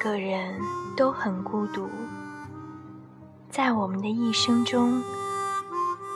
[0.00, 0.58] 个人
[0.96, 1.86] 都很孤独，
[3.50, 4.98] 在我们的一生中，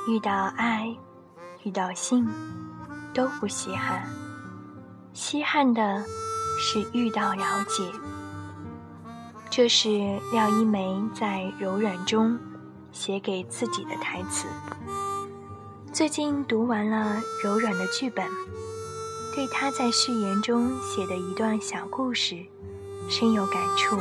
[0.09, 0.89] 遇到爱，
[1.65, 2.27] 遇到性，
[3.13, 4.09] 都不稀罕。
[5.13, 6.03] 稀罕的
[6.59, 7.85] 是遇到了解。
[9.51, 9.91] 这是
[10.33, 12.39] 廖一梅在《柔软》中
[12.91, 14.49] 写给自己的台词。
[15.93, 18.27] 最近读完了《柔软》的剧本，
[19.35, 22.39] 对她在序言中写的一段小故事。
[23.09, 23.99] 深有感触。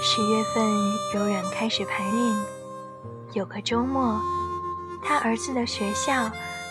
[0.00, 0.64] 十月份，
[1.14, 2.36] 柔软开始排练。
[3.32, 4.20] 有个周末，
[5.04, 6.30] 他儿子的学校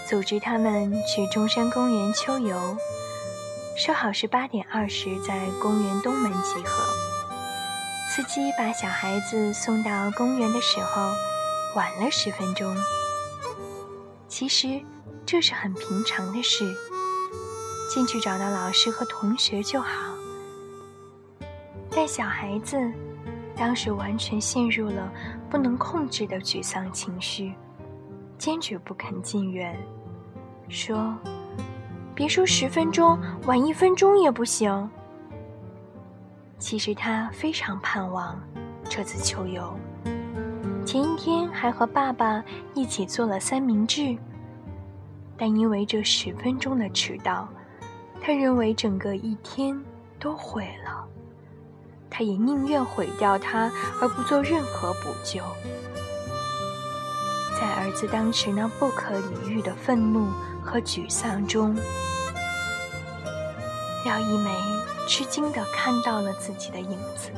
[0.09, 2.77] 组织他们去中山公园秋游，
[3.77, 6.83] 说好是八点二十在公园东门集合。
[8.09, 11.11] 司机把小孩子送到公园的时候，
[11.75, 12.75] 晚了十分钟。
[14.27, 14.81] 其实，
[15.25, 16.75] 这是很平常的事。
[17.89, 20.13] 进去找到老师和同学就好，
[21.89, 22.77] 但小孩子
[23.55, 25.11] 当时完全陷入了
[25.49, 27.53] 不能控制的沮丧情绪，
[28.37, 29.75] 坚决不肯进园，
[30.67, 31.15] 说
[32.13, 34.89] ：“别说十分钟，晚一分钟也不行。”
[36.59, 38.37] 其实他非常盼望
[38.83, 39.73] 这次秋游，
[40.85, 42.43] 前一天还和爸爸
[42.73, 44.17] 一起做了三明治，
[45.37, 47.47] 但因为这十分钟的迟到。
[48.21, 49.81] 他认为整个一天
[50.19, 51.07] 都毁了，
[52.09, 55.41] 他也宁愿毁掉它，而不做任何补救。
[57.59, 60.27] 在儿子当时那不可理喻的愤怒
[60.61, 61.75] 和沮丧中，
[64.03, 64.51] 廖一梅
[65.07, 67.31] 吃惊地看到了自己的影子，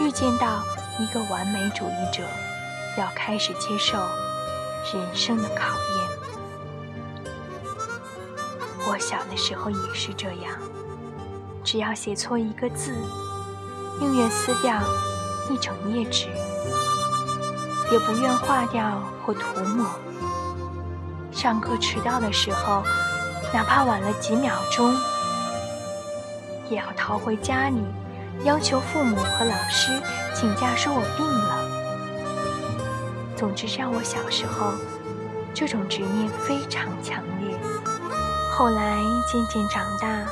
[0.00, 0.62] 预见到
[1.00, 2.22] 一个完美主义者
[2.98, 3.98] 要开始接受
[4.92, 6.23] 人生的考验。
[8.86, 10.58] 我小的时候也是这样，
[11.64, 12.94] 只要写错一个字，
[13.98, 14.78] 宁愿撕掉
[15.50, 16.28] 一整页纸，
[17.90, 19.86] 也不愿划掉或涂抹。
[21.32, 22.82] 上课迟到的时候，
[23.54, 24.94] 哪怕晚了几秒钟，
[26.68, 27.82] 也要逃回家里，
[28.44, 29.98] 要求父母和老师
[30.34, 31.64] 请假说我病了。
[33.34, 34.72] 总之，在我小时候，
[35.54, 37.58] 这种执念非常强烈。
[38.56, 40.24] 后来渐渐长大，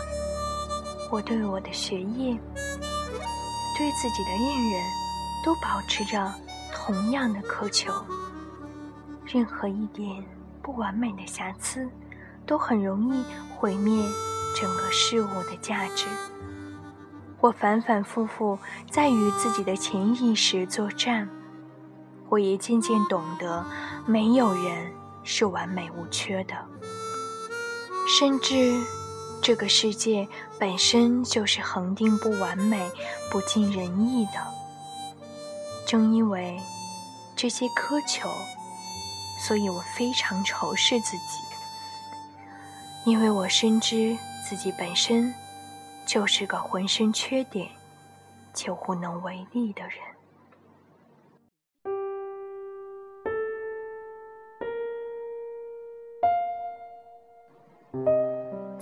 [1.11, 2.33] 我对我的学业、
[3.77, 4.85] 对自己的恋人，
[5.45, 6.33] 都保持着
[6.73, 7.93] 同样的苛求。
[9.27, 10.25] 任何一点
[10.63, 11.91] 不完美的瑕疵，
[12.47, 13.25] 都很容易
[13.57, 14.09] 毁灭
[14.55, 16.07] 整个事物的价值。
[17.41, 18.57] 我反反复复
[18.89, 21.29] 在与自己的潜意识作战，
[22.29, 23.65] 我也渐渐懂得，
[24.07, 24.93] 没有人
[25.25, 26.55] 是完美无缺的。
[28.07, 28.81] 甚至，
[29.43, 32.91] 这个世界本身就是恒定不完美、
[33.31, 34.33] 不尽人意的。
[35.87, 36.61] 正因为
[37.35, 38.29] 这些苛求，
[39.47, 41.39] 所以我非常仇视自己，
[43.05, 44.17] 因为我深知
[44.49, 45.35] 自己本身
[46.07, 47.69] 就是个浑身缺点
[48.55, 49.99] 却无能为力的人。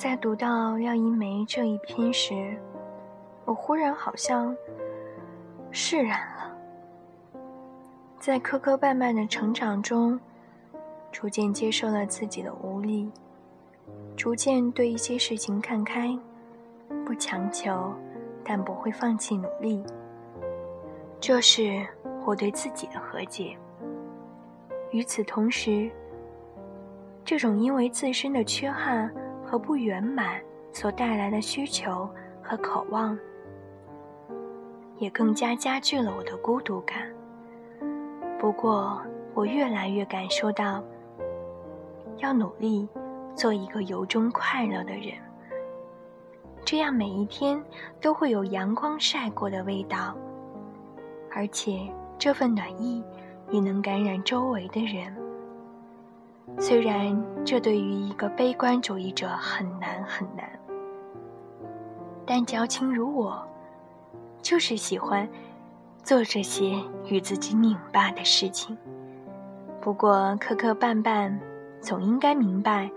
[0.01, 2.59] 在读到廖一梅这一篇时，
[3.45, 4.57] 我忽然好像
[5.71, 6.57] 释然了。
[8.19, 10.19] 在磕磕绊绊的成长中，
[11.13, 13.13] 逐渐接受了自己的无力，
[14.17, 16.19] 逐渐对一些事情看开，
[17.05, 17.93] 不强求，
[18.43, 19.85] 但不会放弃努力。
[21.21, 21.87] 这是
[22.25, 23.55] 我对自己的和解。
[24.93, 25.91] 与此同时，
[27.23, 29.15] 这种因为自身的缺憾。
[29.51, 30.41] 和不圆满
[30.73, 32.09] 所带来的需求
[32.41, 33.19] 和渴望，
[34.97, 37.13] 也更加加剧了我的孤独感。
[38.39, 39.03] 不过，
[39.35, 40.81] 我越来越感受到，
[42.19, 42.89] 要努力
[43.35, 45.15] 做一个由衷快乐的人，
[46.65, 47.61] 这样每一天
[48.01, 50.17] 都会有阳光晒过的味道，
[51.33, 53.03] 而且这份暖意
[53.51, 55.13] 也能感染周围的人。
[56.59, 60.49] 虽然这对于一个悲观主义者很难很难，
[62.27, 63.43] 但矫情如我，
[64.43, 65.29] 就是喜欢
[66.03, 68.77] 做这些与自己拧巴的事情。
[69.81, 71.37] 不过磕磕绊绊，
[71.81, 72.91] 总应该明白，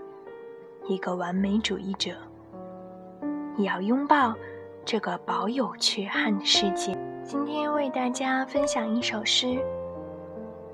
[0.86, 2.12] 一个完美主义者
[3.56, 4.34] 也要拥抱
[4.84, 6.96] 这个保有缺憾的世界。
[7.24, 9.58] 今天为大家分享一首诗。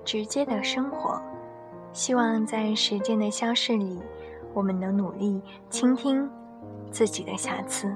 [0.05, 1.23] 直接的生活，
[1.92, 4.00] 希望在时间的消逝里，
[4.54, 6.28] 我们能努力倾听
[6.90, 7.92] 自己的瑕疵，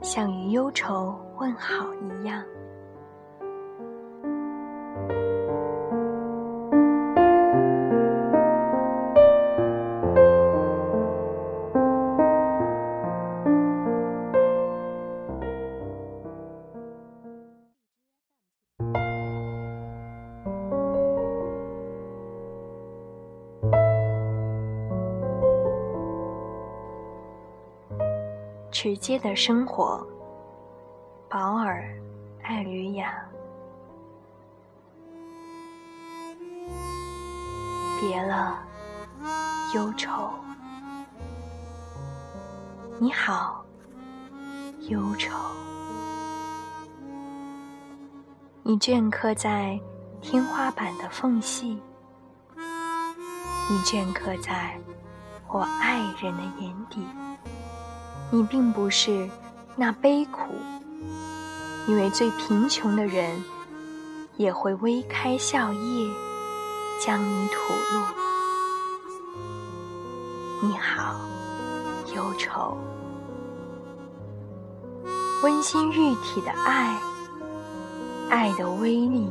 [0.00, 2.42] 像与忧愁问好一样。
[28.88, 30.02] 直接的生活，
[31.28, 31.82] 保尔·
[32.42, 33.22] 艾吕雅。
[38.00, 38.66] 别了，
[39.74, 40.30] 忧愁。
[42.98, 43.62] 你好，
[44.88, 45.36] 忧愁。
[48.62, 49.78] 你镌刻在
[50.22, 51.78] 天花板的缝隙，
[53.68, 54.80] 你镌刻在
[55.46, 57.06] 我爱人的眼底。
[58.30, 59.26] 你并不是
[59.74, 60.52] 那悲苦，
[61.86, 63.42] 因为最贫穷的人
[64.36, 66.10] 也会微开笑靥，
[67.00, 68.02] 将你吐露。
[70.60, 71.14] 你好，
[72.14, 72.76] 忧愁，
[75.42, 77.00] 温馨玉体的爱，
[78.28, 79.26] 爱的威力，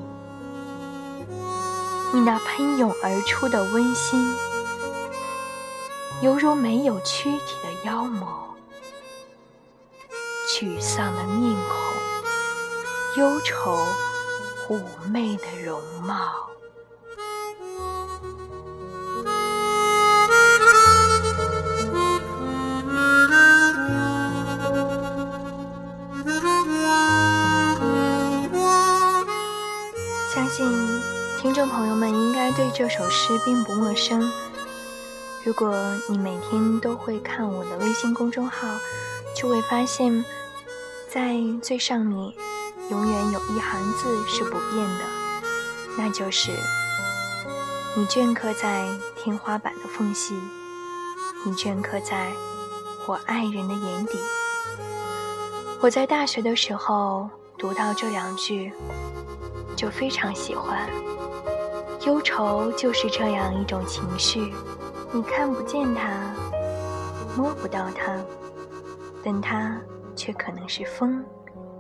[2.14, 4.34] 你那喷涌而出的温馨，
[6.24, 8.47] 犹如没有躯体的妖魔。
[10.60, 13.78] 沮丧的面孔，忧愁
[14.68, 16.34] 妩媚的容貌。
[30.34, 30.68] 相信
[31.40, 34.28] 听众朋友们应该对这首诗并不陌生。
[35.46, 35.78] 如果
[36.10, 38.68] 你每天都会看我的微信公众号，
[39.36, 40.26] 就会发现。
[41.10, 42.34] 在最上面，
[42.90, 45.06] 永远有一行字是不变的，
[45.98, 46.52] 那就是
[47.96, 50.36] 你镌刻在天花板的缝隙，
[51.46, 52.30] 你镌刻在
[53.06, 54.20] 我爱人的眼底。
[55.80, 58.74] 我在大学的时候读到这两句，
[59.78, 60.90] 就非常喜欢。
[62.06, 64.54] 忧愁就是这样一种情绪，
[65.14, 66.10] 你看不见它，
[67.38, 68.14] 摸不到它，
[69.24, 69.80] 但它。
[70.18, 71.24] 却可能是风，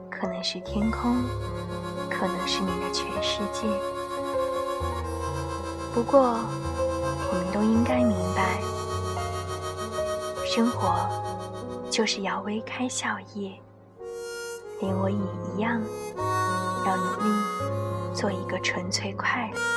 [0.09, 1.25] 可能是天空，
[2.09, 3.67] 可能是你的全世界。
[5.93, 8.61] 不过，我们都应该明白，
[10.45, 11.09] 生活
[11.89, 13.53] 就是要微开笑靥，
[14.79, 15.81] 连我也一样，
[16.85, 19.76] 要努力做一个纯粹快乐。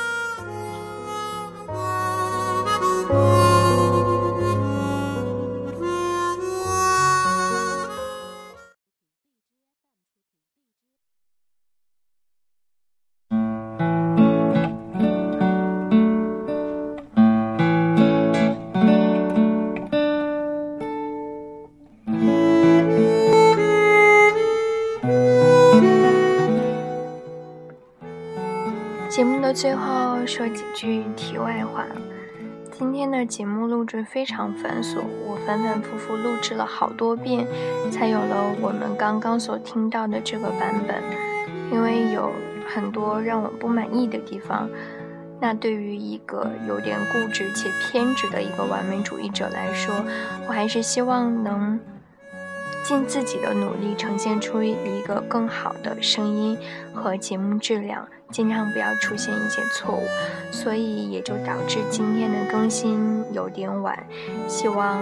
[29.52, 31.84] 最后说几句题外话。
[32.70, 37.46] 今天的节目录制非常繁琐，我反反复复录制了好多遍，
[37.90, 41.02] 才有了我们刚刚所听到的这个版本。
[41.72, 42.32] 因为有
[42.66, 44.68] 很多让我不满意的地方，
[45.40, 49.94] 那对于一个有点固执且偏执的一个完美主义者来说，
[50.48, 51.78] 我还是希望能。
[52.90, 54.74] 尽自己的努力，呈现出一
[55.06, 56.58] 个更好的声音
[56.92, 60.02] 和节目质量，尽量不要出现一些错误，
[60.50, 63.96] 所以也就导致今天的更新有点晚。
[64.48, 64.98] 希望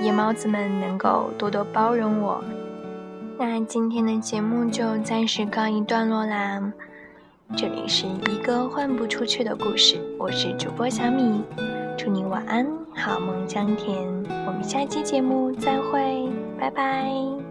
[0.00, 2.40] 夜猫子们能够多多包容我。
[3.36, 6.72] 那今天的节目就暂时告一段落啦。
[7.56, 11.42] 这里是一个换不出去的故事，我是主播小米，
[11.98, 12.64] 祝你晚安，
[12.94, 14.06] 好梦香甜。
[14.46, 16.35] 我们下期节目再会。
[16.58, 17.45] 拜拜。